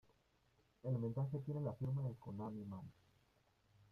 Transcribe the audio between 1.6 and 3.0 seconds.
la firma de Konami Man.